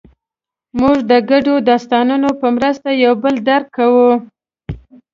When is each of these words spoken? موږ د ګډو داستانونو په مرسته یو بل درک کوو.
موږ 0.79 0.97
د 1.11 1.13
ګډو 1.29 1.53
داستانونو 1.69 2.29
په 2.39 2.47
مرسته 2.57 2.89
یو 3.03 3.13
بل 3.23 3.35
درک 3.49 3.67
کوو. 3.77 4.11